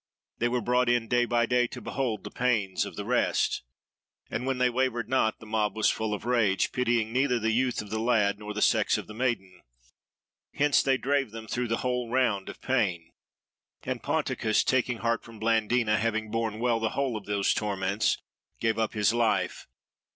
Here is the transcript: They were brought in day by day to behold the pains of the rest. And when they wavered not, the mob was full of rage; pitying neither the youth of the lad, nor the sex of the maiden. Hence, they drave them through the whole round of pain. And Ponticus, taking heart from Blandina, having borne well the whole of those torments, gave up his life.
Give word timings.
They 0.39 0.47
were 0.47 0.61
brought 0.61 0.89
in 0.89 1.07
day 1.07 1.25
by 1.25 1.45
day 1.45 1.67
to 1.67 1.79
behold 1.79 2.23
the 2.23 2.31
pains 2.31 2.85
of 2.85 2.95
the 2.95 3.05
rest. 3.05 3.61
And 4.31 4.47
when 4.47 4.57
they 4.57 4.67
wavered 4.67 5.07
not, 5.07 5.37
the 5.39 5.45
mob 5.45 5.75
was 5.75 5.91
full 5.91 6.15
of 6.15 6.25
rage; 6.25 6.71
pitying 6.71 7.13
neither 7.13 7.37
the 7.37 7.51
youth 7.51 7.83
of 7.83 7.91
the 7.91 7.99
lad, 7.99 8.39
nor 8.39 8.51
the 8.51 8.63
sex 8.63 8.97
of 8.97 9.05
the 9.05 9.13
maiden. 9.13 9.61
Hence, 10.55 10.81
they 10.81 10.97
drave 10.97 11.29
them 11.29 11.45
through 11.45 11.67
the 11.67 11.77
whole 11.85 12.09
round 12.09 12.49
of 12.49 12.61
pain. 12.63 13.11
And 13.83 14.01
Ponticus, 14.01 14.63
taking 14.63 14.97
heart 14.97 15.21
from 15.23 15.37
Blandina, 15.39 15.97
having 15.99 16.31
borne 16.31 16.59
well 16.59 16.79
the 16.79 16.89
whole 16.97 17.15
of 17.15 17.27
those 17.27 17.53
torments, 17.53 18.17
gave 18.59 18.79
up 18.79 18.93
his 18.93 19.13
life. 19.13 19.67